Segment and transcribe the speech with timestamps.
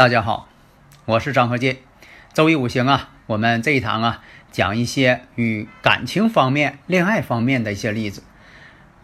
[0.00, 0.48] 大家好，
[1.04, 1.76] 我是张和建。
[2.32, 8.22] 周易五行啊，我们这一堂啊讲一些与感情方面、恋爱方面的一些例子。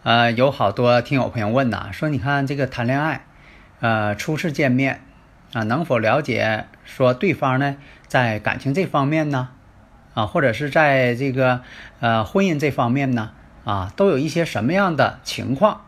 [0.04, 3.26] 呃，有好多听友朋友问呐，说你看这个谈恋爱，
[3.80, 5.02] 呃，初次见面
[5.52, 7.76] 啊，能否了解说对方呢
[8.06, 9.50] 在感情这方面呢，
[10.14, 11.60] 啊，或者是在这个
[12.00, 13.32] 呃婚姻这方面呢，
[13.66, 15.82] 啊，都有一些什么样的情况？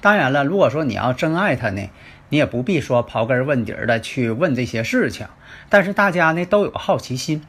[0.00, 1.90] 当然了，如果说你要真爱他呢？
[2.34, 5.28] 你也不必说刨根问底的去问这些事情，
[5.68, 7.46] 但是大家呢都有好奇心。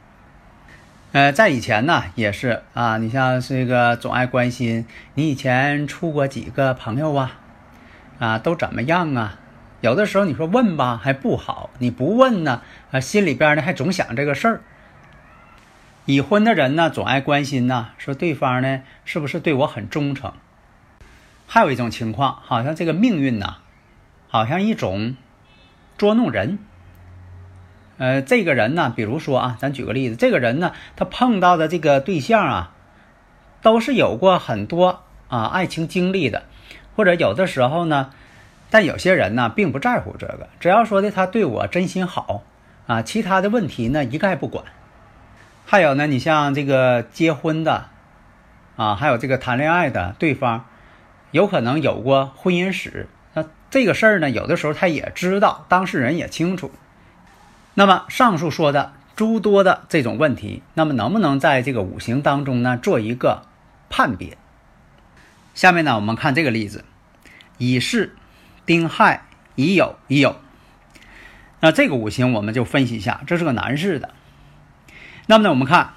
[1.11, 7.39] 呃，在以前呢也是啊，你像这个总爱关心你以前处过几个朋友啊，
[8.19, 9.39] 啊都怎么样啊？
[9.81, 12.61] 有的时候你说问吧还不好，你不问呢
[12.91, 14.61] 啊心里边呢还总想这个事儿。
[16.05, 20.31] 已婚的人呢总爱关心呐，说对方呢是不是对我很忠诚？
[21.47, 23.61] 还有一种情况，好像这个命运呐。
[24.35, 25.15] 好像一种
[25.97, 26.59] 捉弄人，
[27.97, 32.73] 呃，这个人呢，比如说啊，咱举个例子，这个人呢，他碰到的这个对象啊，
[33.61, 36.43] 都是有过很多啊爱情经历的，
[36.97, 38.09] 或者有的时候呢，
[38.69, 42.43] 但有些人呢，并不在乎这个，只要说的他对我真心好
[42.87, 44.65] 啊，其他的问题呢，一概不管。
[45.65, 47.85] 还有呢，你像这个结婚的
[48.75, 50.65] 啊，还有这个谈恋爱的对方，
[51.31, 53.07] 有可能有过婚姻史。
[53.75, 56.71] 这个事儿呢，有的时候他也知道，当事人也清楚。
[57.73, 63.41] 那么上述说的诸多的这种问题，那么能不能在这个五行当中呢做一个
[63.89, 64.37] 判别？
[65.53, 66.85] 下面呢，我们看这个例子：
[67.57, 68.11] 乙巳、
[68.65, 69.25] 丁亥、
[69.55, 70.35] 乙酉、乙酉。
[71.59, 74.11] 那这个五行我们就分析一下，这是个男士的。
[75.25, 75.95] 那么呢，我们看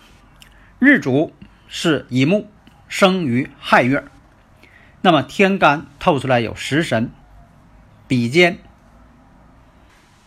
[0.81, 1.33] 日主
[1.69, 2.51] 是乙木，
[2.89, 4.03] 生于亥月。
[5.01, 7.13] 那么天干透出来有食神。
[8.09, 8.59] 比肩，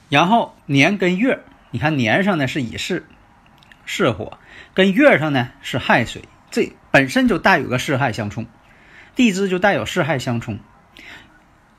[0.07, 1.39] 然后年跟月，
[1.71, 3.03] 你看年上呢是乙巳，
[3.87, 4.37] 巳火，
[4.75, 6.21] 跟月上呢是亥水，
[6.51, 8.45] 这本身就带有个巳亥相冲，
[9.15, 10.59] 地支就带有巳亥相冲。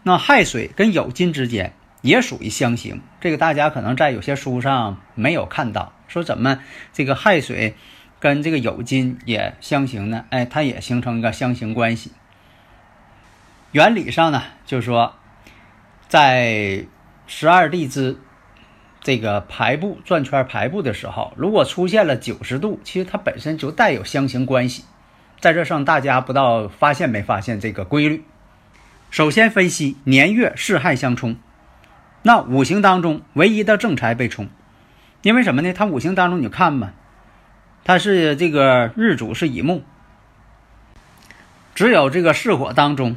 [0.02, 6.58] 那亥水跟酉金之间也属于相刑，这个大家可能在有些书上没有看到，说怎么
[6.92, 7.76] 这个亥水
[8.18, 10.24] 跟这个酉金也相刑呢？
[10.30, 12.10] 哎，它也形成一个相刑关系。
[13.70, 15.14] 原理上呢，就是说。
[16.12, 16.84] 在
[17.26, 18.18] 十二地支
[19.00, 24.84] 这个排布转圈排布的时候，如果出现了九十度，其实它本身就带有相刑关系。
[25.40, 28.26] 在这上，大家不知道发现没发现这个规律？
[29.10, 31.36] 首先分析年月巳亥相冲，
[32.24, 34.50] 那五行当中唯一的正财被冲，
[35.22, 35.72] 因为什么呢？
[35.72, 36.92] 它五行当中你看嘛，
[37.84, 39.82] 它是这个日主是乙木，
[41.74, 43.16] 只有这个巳火当中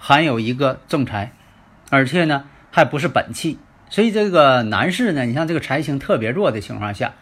[0.00, 1.30] 含有一个正财。
[1.90, 3.58] 而且呢，还不是本气，
[3.90, 7.14] 所以这个男士呢，你像这个财星特别弱的情况下，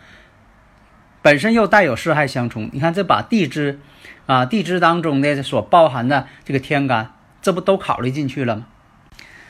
[1.22, 2.70] 本身又带有四害相冲。
[2.72, 3.80] 你看这把地支
[4.26, 8.66] 啊，地支当中的所包含的这个天干，这不都考虑进去了吗？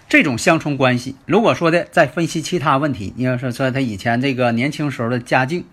[0.08, 5.66] 这种相冲关系，如果说的再分析其他问题，你要说说他以前这个年轻时候的家境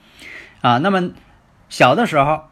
[0.61, 1.11] 啊，那么
[1.69, 2.45] 小的时候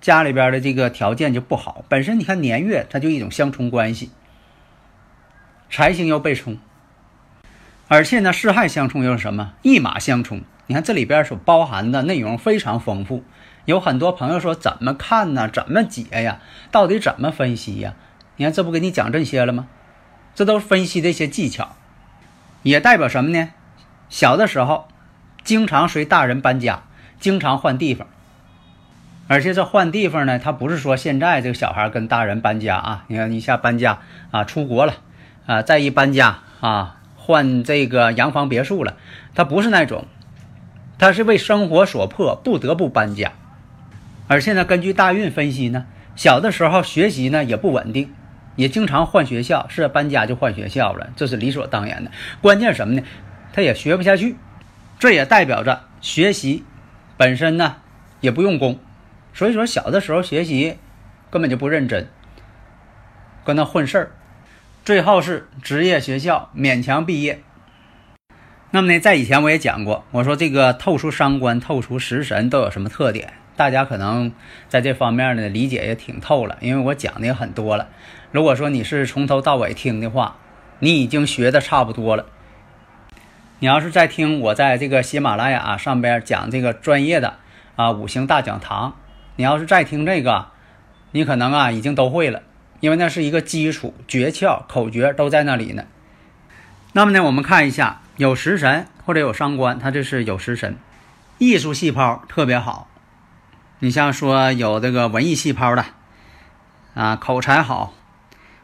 [0.00, 4.10] 家里边的这个条件就不好，本身你看年月它就一种相冲关系。
[5.72, 6.58] 财星又被冲，
[7.86, 9.52] 而且呢，四害相冲又是什么？
[9.62, 10.42] 一马相冲。
[10.66, 13.22] 你看这里边所包含的内容非常丰富，
[13.66, 15.48] 有很多朋友说怎么看呢？
[15.48, 16.40] 怎么解呀？
[16.72, 17.94] 到底怎么分析呀？
[18.34, 19.68] 你看这不给你讲这些了吗？
[20.34, 21.76] 这都是分析的一些技巧，
[22.64, 23.50] 也代表什么呢？
[24.08, 24.88] 小的时候
[25.44, 26.82] 经常随大人搬家，
[27.20, 28.08] 经常换地方，
[29.28, 34.00] 而且这换地方呢，他不是说现在这个小孩跟大人搬家啊，你看一下搬家
[34.32, 34.94] 啊，出国了。
[35.46, 38.96] 啊，再一搬家啊，换这个洋房别墅了，
[39.34, 40.06] 他不是那种，
[40.98, 43.32] 他是为生活所迫不得不搬家，
[44.28, 48.12] 而且呢，根据大运分析呢，小的时候学习呢也不稳定，
[48.56, 52.10] 也经常换学校，是搬家就换学校了，这是理所当然的。
[52.40, 53.02] 关键什么呢？
[53.52, 54.36] 他也学不下去，
[54.98, 56.64] 这也代表着学习
[57.16, 57.76] 本身呢
[58.20, 58.78] 也不用功，
[59.34, 60.78] 所以说小的时候学习
[61.30, 62.08] 根本就不认真，
[63.44, 64.10] 跟那混事儿，
[64.84, 67.42] 最后是职业学校勉强毕业。
[68.70, 73.32] 那么呢，在以前我也讲过，我说这个透出伤官、透出食神都有什么特点？
[73.56, 74.32] 大家可能
[74.68, 77.88] 在这方面呢理解也挺透了，因为我讲的也很多了。
[78.30, 80.36] 如果说你是从头到尾听的话，
[80.78, 82.26] 你已经学的差不多了。
[83.58, 87.34] 你要是在听我在这个喜马拉雅上边讲这个专业的
[87.76, 88.96] 啊五行大讲堂，
[89.36, 90.46] 你要是再听这个，
[91.10, 92.42] 你可能啊已经都会了，
[92.80, 95.84] 因为那是一个基础诀窍口诀都在那里呢。
[96.92, 98.00] 那么呢，我们看一下。
[98.16, 100.76] 有食神或者有伤官，他这是有食神，
[101.38, 102.86] 艺术细胞特别好。
[103.78, 105.86] 你像说有这个文艺细胞的，
[106.92, 107.94] 啊，口才好，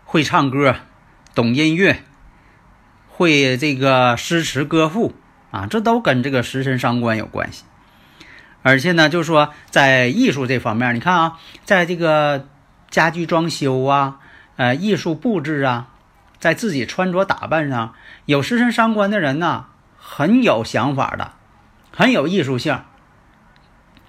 [0.04, 0.76] 会唱歌，
[1.34, 2.02] 懂音乐，
[3.08, 5.14] 会这个诗词歌赋
[5.50, 7.64] 啊，这都跟这个食神伤官有关系。
[8.60, 12.46] 而且呢，就是说在艺术这方面，你看啊，在这个
[12.96, 14.20] 家居装修啊，
[14.56, 15.88] 呃，艺术布置啊。
[16.38, 17.94] 在自己穿着打扮上
[18.24, 19.66] 有食神伤官的人呢，
[19.98, 21.32] 很有想法的，
[21.92, 22.80] 很有艺术性，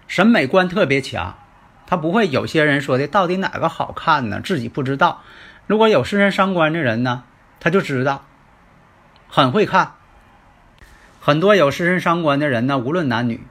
[0.07, 1.35] 审美观特别强。
[1.85, 4.39] 他不会有些人说的到底哪个好看呢？
[4.39, 5.21] 自己不知道。
[5.65, 7.23] 如果有食神伤官的人呢，
[7.59, 8.23] 他就知道，
[9.27, 9.95] 很会看。
[11.19, 13.45] 很多有食神伤官的人呢，无论男女，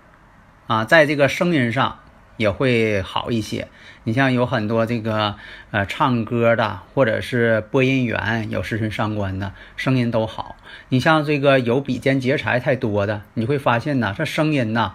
[0.66, 1.98] 啊，在这个声音上。
[2.36, 3.68] 也会好一些。
[4.04, 5.36] 你像有很多这个
[5.70, 10.56] 呃唱歌的，或者是播音员，有食神伤官的，声音都好。
[10.88, 14.92] 你像这个有比肩劫财太多的，你会发现呢，这声音呐，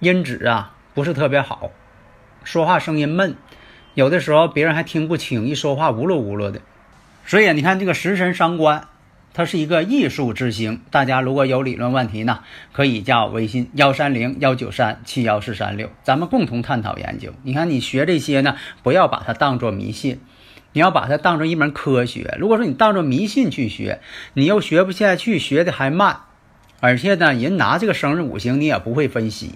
[0.00, 1.70] 音质啊不是特别好，
[2.44, 3.36] 说话声音闷，
[3.94, 6.60] 有的时候别人还听不清，一说话呜噜呜噜的。
[7.26, 8.88] 所以你看这个食神伤官。
[9.38, 12.40] 它是一个艺术之星，大家如果有理论问题呢，
[12.72, 17.32] 可以加我微信幺三零幺九三七幺四三六，咱们共同探讨研究。
[17.44, 20.18] 你看你学这些呢，不要把它当做迷信，
[20.72, 22.36] 你要把它当做一门科学。
[22.40, 24.00] 如果说你当做迷信去学，
[24.34, 26.22] 你又学不下去，学的还慢，
[26.80, 29.52] 而且呢，人拿这个生日五行你也不会分析。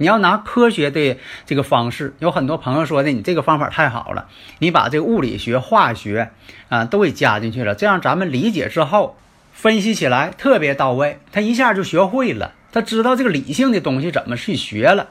[0.00, 6.30] 你要拿科学的这个方式，有很多朋友说的，你这个方法太好了，你把这个物理学、化学
[6.70, 9.18] 啊都给加进去了，这样咱们理解之后，
[9.52, 15.10] 分析起来特别到位，他一下就学会了，他知道这个理性的东西怎么去学了。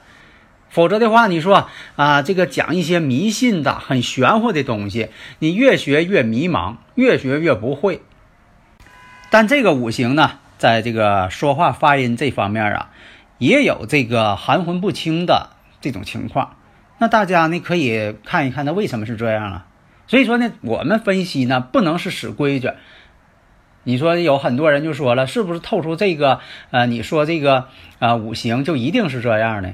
[0.71, 8.01] 否则的话，你说啊，这个讲一些迷信的、很玄乎的东西，你越学越迷茫，越学越不会。
[9.29, 12.89] 但这个五行呢，在这个说话发音这方面啊。
[13.39, 15.49] 也有这个含混不清的
[15.81, 16.57] 这种情况，
[16.99, 19.65] 那大家呢可以看一看，它为什么是这样啊？
[20.05, 22.71] 所以说呢，我们分析呢不能是死规矩。
[23.83, 26.41] 你说有很多人就说了，是不是透出这个
[26.71, 27.67] 呃，你说这个
[27.99, 29.73] 啊五行就一定是这样的？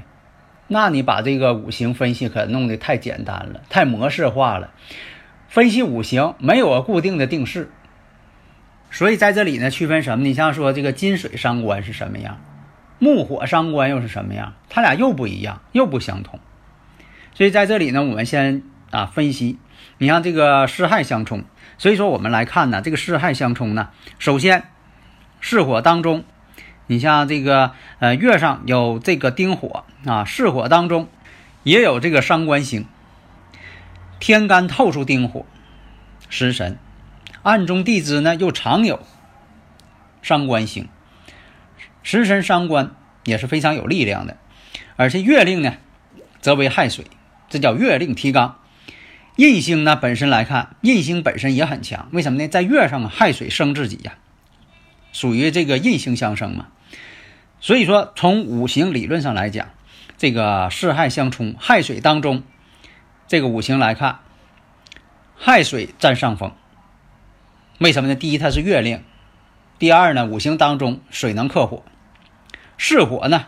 [0.68, 4.70] 那你把这个五行分析可弄得太简单了，太模式化了。
[5.48, 7.70] 分析五行没有固定的定式，
[8.90, 10.24] 所以在这里呢区分什么？
[10.24, 12.40] 你像说这个金水伤官是什么样？
[12.98, 14.54] 木火伤官又是什么样？
[14.68, 16.40] 它俩又不一样，又不相同。
[17.34, 19.58] 所以在这里呢，我们先啊分析。
[19.98, 21.44] 你像这个四害相冲，
[21.78, 24.64] 所以说我们来看呢，这个四害相冲呢，首先
[25.40, 26.24] 巳火当中，
[26.86, 31.08] 你像这个呃月上有这个丁火啊，巳火当中
[31.62, 32.86] 也有这个伤官星，
[34.18, 35.46] 天干透出丁火，
[36.28, 36.78] 食神，
[37.42, 39.00] 暗中地支呢又常有
[40.22, 40.88] 伤官星。
[42.06, 42.94] 食神伤官
[43.24, 44.36] 也是非常有力量的，
[44.94, 45.74] 而且月令呢，
[46.40, 47.04] 则为亥水，
[47.48, 48.60] 这叫月令提纲。
[49.34, 52.46] 印星呢本身来看，印星本身也很强，为什么呢？
[52.46, 54.12] 在月上啊亥水生自己呀，
[55.12, 56.68] 属于这个印星相生嘛。
[57.58, 59.70] 所以说，从五行理论上来讲，
[60.16, 62.44] 这个四亥相冲，亥水当中，
[63.26, 64.20] 这个五行来看，
[65.36, 66.52] 亥水占上风。
[67.80, 68.14] 为什么呢？
[68.14, 69.00] 第一，它是月令；
[69.80, 71.82] 第二呢，五行当中水能克火。
[72.76, 73.46] 巳火呢，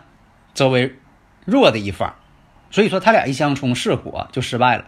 [0.53, 0.97] 则为
[1.45, 2.15] 弱的一方，
[2.71, 4.85] 所以说他俩一相冲，巳火就失败了。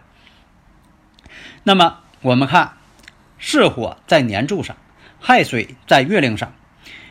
[1.62, 2.72] 那么我们看，
[3.38, 4.76] 巳火在年柱上，
[5.20, 6.52] 亥水在月令上，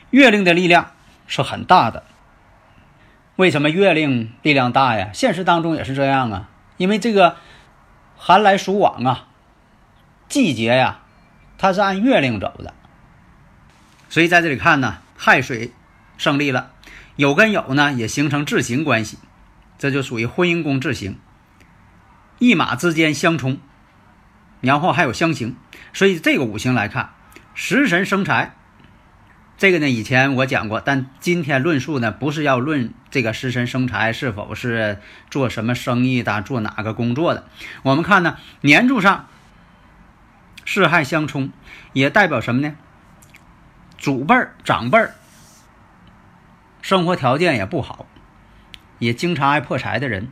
[0.09, 0.91] 月令的力量
[1.27, 2.03] 是很大的。
[3.37, 5.09] 为什么月令力量大呀？
[5.13, 7.37] 现实当中也是这样啊，因为这个
[8.17, 9.27] 寒来暑往啊，
[10.27, 10.99] 季节呀，
[11.57, 12.73] 它是按月令走的，
[14.09, 15.71] 所以在这里看呢，亥水
[16.17, 16.71] 胜利了。
[17.15, 19.17] 有跟有呢，也形成制行关系，
[19.77, 21.17] 这就属于婚姻宫制行，
[22.39, 23.59] 一马之间相冲，
[24.61, 25.55] 然后还有相刑，
[25.93, 27.11] 所以这个五行来看，
[27.53, 28.55] 食神生财，
[29.57, 34.99] 这个呢，以前我讲过，但今天论述呢，不是要论这个食神生财是否是
[35.29, 37.47] 做什么生意的，做哪个工作的。
[37.83, 39.27] 我们看呢，年柱上
[40.65, 41.51] 四害相冲，
[41.93, 42.75] 也代表什么呢？
[43.97, 45.13] 祖辈儿、长辈儿
[46.81, 48.05] 生活条件也不好，
[48.99, 50.29] 也经常爱破财的人。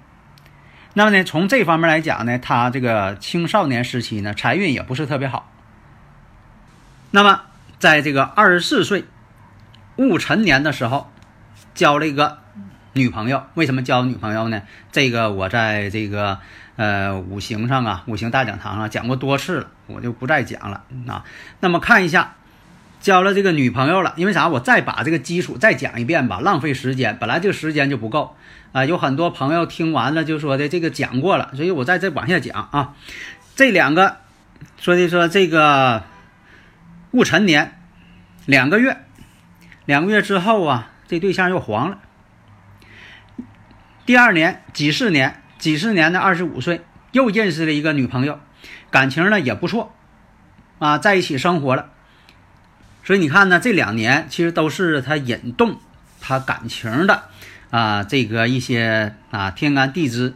[0.95, 5.51] 那么呢，从这方面来讲呢，他这个青少年时期呢，财运也不是特别好。
[7.11, 7.41] 那么，
[7.77, 9.05] 在这个二十四岁
[9.95, 11.11] 戊辰年的时候，
[11.75, 12.39] 交了一个
[12.93, 13.43] 女朋友。
[13.53, 14.63] 为什么交女朋友呢？
[14.91, 16.39] 这个我在这个
[16.75, 21.23] 呃五行上啊，五行大讲堂上讲过多次了，我就不再讲了啊。
[21.59, 22.35] 那么看一下。
[22.99, 24.49] 交了这个女朋友了，因为啥？
[24.49, 27.17] 我再把这个基础再讲一遍吧，浪费时间。
[27.17, 28.35] 本来这个时间就不够
[28.73, 32.93] 啊，有很多朋友听完了就说的这个讲过了，所以我再再往下讲啊。
[33.55, 34.17] 这两个
[34.77, 36.03] 说的说这个
[37.11, 37.79] 戊辰年
[38.45, 38.97] 两个月，
[39.85, 41.99] 两个月之后啊，这对象又黄了。
[44.05, 46.81] 第二年己巳年，己巳年的二十五岁
[47.13, 48.39] 又认识了一个女朋友，
[48.91, 49.93] 感情呢也不错
[50.79, 51.91] 啊，在一起生活了。
[53.09, 55.79] 所以你看呢，这两年其实都是他引动
[56.21, 57.23] 他感情的
[57.71, 60.35] 啊，这个一些啊天干地支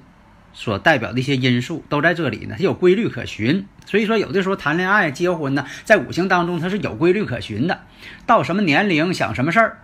[0.53, 3.67] 所代表的一些因素都在这里呢，它有规律可循。
[3.85, 7.81] 所以说，有的时候谈恋爱、结婚呢，在五行当中它是有规律可循的。
[8.25, 9.77] 到什么年龄想什么事儿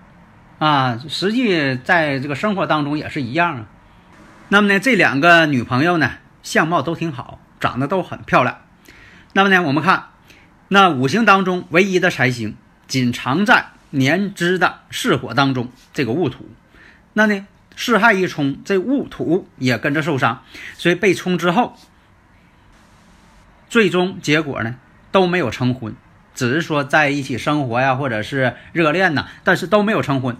[0.57, 3.65] 啊，实际在这个生活当中也是一样啊。
[4.47, 8.57] 那么呢，这两个女朋友呢，相貌都挺好，长得都很漂亮。
[9.33, 10.05] 那么呢，我们看
[10.69, 12.55] 那五行当中唯一的财星。
[12.89, 16.49] 仅藏在年支的巳火当中，这个戊土，
[17.13, 20.43] 那呢巳亥一冲，这戊土也跟着受伤，
[20.75, 21.77] 所以被冲之后，
[23.69, 24.75] 最终结果呢
[25.11, 25.95] 都没有成婚，
[26.35, 30.35] 只是说在一起生活呀，或者是热恋呐，但是都没有成婚。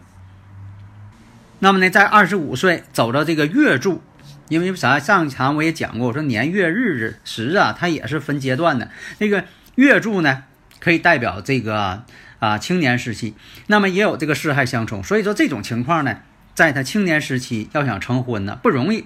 [1.59, 4.01] 那么呢，在二十五岁走到这个月柱，
[4.47, 4.99] 因为啥？
[4.99, 8.89] 上一堂我也讲过，我说年月日时啊，它也是分阶段的。
[9.19, 10.43] 那个月柱呢，
[10.79, 12.03] 可以代表这个。
[12.39, 13.35] 啊，青年时期，
[13.67, 16.19] 那么也有这个四害相冲，所以说这种情况呢，
[16.55, 19.05] 在他青年时期要想成婚呢不容易，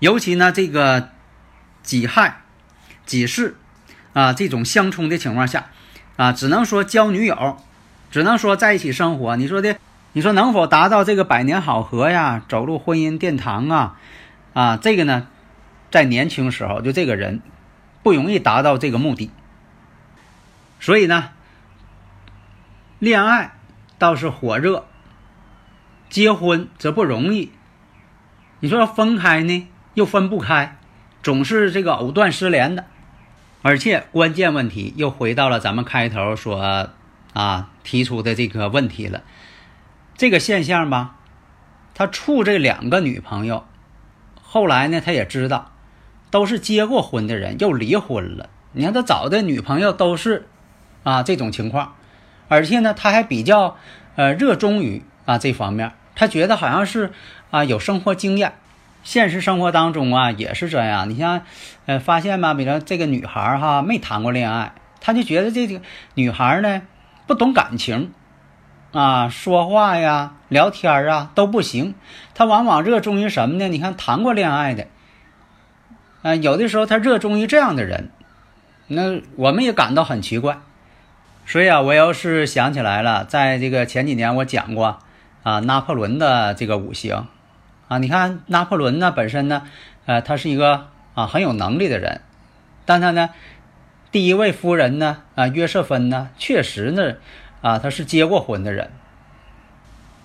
[0.00, 1.10] 尤其呢这个
[1.84, 2.42] 己亥、
[3.06, 3.54] 己巳
[4.12, 5.66] 啊这种相冲的情况下，
[6.16, 7.56] 啊只能说交女友，
[8.10, 9.36] 只能说在一起生活。
[9.36, 9.76] 你说的，
[10.12, 13.96] 你说能否达到这个百年好合呀，走入婚姻殿堂啊？
[14.54, 15.28] 啊，这个呢，
[15.92, 17.42] 在年轻时候就这个人
[18.02, 19.30] 不容易达到这个目的，
[20.80, 21.28] 所以呢。
[23.00, 23.54] 恋爱
[23.98, 24.84] 倒是火热，
[26.10, 27.50] 结婚则不容易。
[28.58, 30.76] 你说要分开呢，又分不开，
[31.22, 32.84] 总是这个藕断丝连的。
[33.62, 36.90] 而且关键问题又回到了咱们开头所
[37.32, 39.22] 啊提出的这个问题了。
[40.18, 41.16] 这个现象吧，
[41.94, 43.64] 他处这两个女朋友，
[44.42, 45.72] 后来呢，他也知道
[46.30, 48.50] 都是结过婚的人，又离婚了。
[48.72, 50.46] 你看他找的女朋友都是
[51.02, 51.94] 啊这种情况。
[52.50, 53.76] 而且呢，他还比较，
[54.16, 55.92] 呃，热衷于啊这方面。
[56.16, 57.12] 他觉得好像是
[57.52, 58.54] 啊有生活经验，
[59.04, 61.08] 现实生活当中啊也是这样。
[61.08, 61.42] 你像，
[61.86, 65.80] 呃，发现吧，比如这个女孩哈没谈过恋爱，他就觉得这个
[66.14, 66.82] 女孩呢
[67.28, 68.12] 不懂感情，
[68.90, 71.94] 啊，说话呀、聊天啊都不行。
[72.34, 73.68] 他往往热衷于什么呢？
[73.68, 74.88] 你看谈过恋爱的，
[76.22, 78.10] 啊，有的时候他热衷于这样的人，
[78.88, 80.58] 那我们也感到很奇怪。
[81.50, 85.00] 所以啊，我要是想起来了，在这个前几年我讲过
[85.42, 87.26] 啊，拿破仑的这个五行。
[87.88, 89.64] 啊，你看拿破仑呢本身呢，
[90.06, 92.20] 呃，他是一个啊很有能力的人，
[92.86, 93.30] 但他呢，
[94.12, 97.14] 第一位夫人呢啊约瑟芬呢，确实呢
[97.62, 98.92] 啊他是结过婚的人，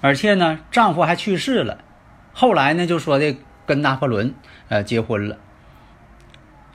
[0.02, 1.80] 而且呢丈夫还去世了，
[2.34, 4.36] 后来呢就说的跟拿破仑
[4.70, 5.38] 呃结婚了，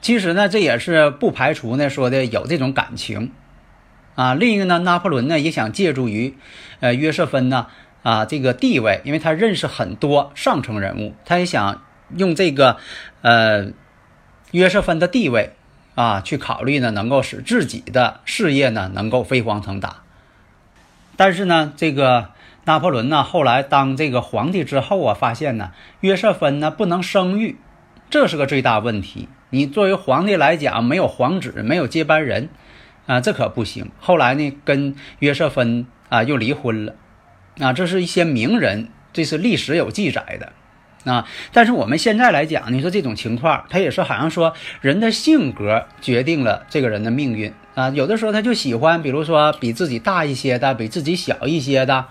[0.01, 3.31] 其实呢这也是不排除呢说的有这种感情。
[4.15, 6.35] 啊，另一个呢，拿破仑呢也想借助于，
[6.81, 7.67] 呃，约瑟芬呢
[8.03, 11.81] 啊这个地位，因为他认识很多上层人物，他也想
[12.17, 12.77] 用这个
[13.21, 13.71] 呃
[14.51, 15.53] 约瑟芬的地位
[15.95, 20.01] 啊去考虑呢，能够使自己的事业呢能够飞黄腾达。
[21.15, 22.29] 但是呢，这个
[22.65, 27.57] 拿破仑呢后来当这个皇帝之后啊，发现呢约瑟芬呢不能生育，
[28.09, 29.29] 这是个最大问题。
[29.51, 32.49] 你作为皇帝来讲，没有皇子，没有接班人。
[33.05, 33.91] 啊，这可不行。
[33.99, 36.95] 后来呢，跟约瑟芬啊又离婚了，
[37.59, 41.27] 啊，这是一些名人，这是历史有记载的，啊。
[41.51, 47.89] 但是我们现在来讲，你说这种情况，他也是好像说人的性格决定了这个人的命运啊。
[47.89, 52.05] 有的时候他就喜欢，比如说比自己大一些的，比自己小一些的，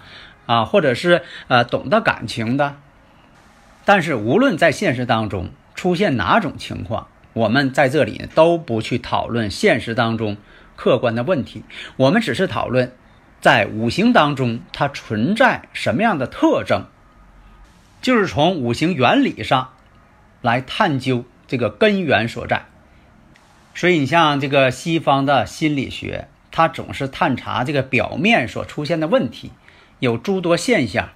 [0.47, 2.76] 啊，或者是呃懂得感情的。
[3.85, 10.37] 但是无论在现实当中出现哪种情况，我们在这里都不去讨论现实当中
[10.80, 11.62] 客观的问题，
[11.99, 12.92] 我们只是讨论
[13.42, 16.87] 在五行当中它存在什么样的特征，
[18.00, 19.75] 就是从五行原理上
[20.40, 22.64] 来探究这个根源所在。
[23.75, 29.52] 所以你像这个西方的心理学，它总是探查这个表面所出现的问题，
[29.99, 31.10] 有诸多现象。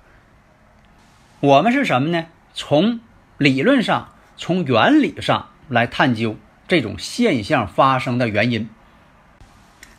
[1.41, 2.27] 我们是什么呢？
[2.53, 3.01] 从
[3.39, 5.49] 理论上，从原理上。
[5.71, 6.37] 来探究
[6.69, 8.69] 这种现象发生的原因，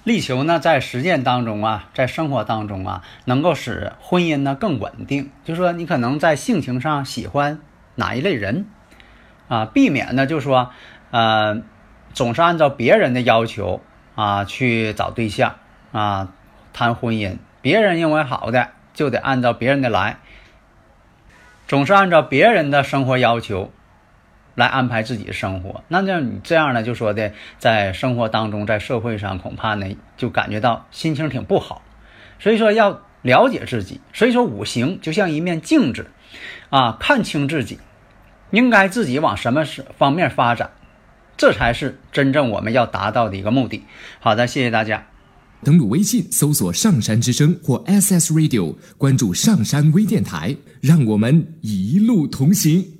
[0.06, 5.32] 力求呢在实践当中啊，在生活当中啊，能够使婚姻呢更稳定。
[5.44, 7.60] 就说你可能在性情上喜欢
[7.96, 8.68] 哪一类人
[9.48, 10.70] 啊，避免呢就说
[11.10, 11.64] 呃
[12.14, 13.82] 总是按照别人的要求
[14.14, 15.56] 啊去找对象
[15.92, 16.32] 啊
[16.72, 20.20] 谈婚姻，别人认为好的就得按照别人的来，
[21.68, 23.72] 总是按照别人的生活要求。
[24.56, 29.86] 来安排自己的生活，那这样你这样呢，就说的在生活当中，在社会上恐怕呢
[30.18, 31.82] 就感觉到心情挺不好，
[32.40, 36.08] 所以说要了解自己，所以说五行就像一面镜子，
[36.70, 37.80] 啊，看清自己，
[38.52, 39.66] 应该自己往什么
[39.98, 40.72] 方面发展，
[41.36, 43.84] 这才是真正我们要达到的一个目的。
[44.20, 45.06] 好的，谢谢大家。
[45.64, 52.95] 登录微信搜索“上山之声”或 SS Radio，关注上山微电台，让我们一路同行。